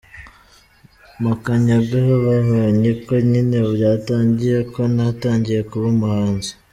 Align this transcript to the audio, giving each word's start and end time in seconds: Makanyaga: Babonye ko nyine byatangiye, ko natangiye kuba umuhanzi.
Makanyaga: 1.23 1.97
Babonye 2.23 2.91
ko 3.05 3.13
nyine 3.29 3.57
byatangiye, 3.73 4.57
ko 4.73 4.81
natangiye 4.95 5.61
kuba 5.69 5.85
umuhanzi. 5.95 6.51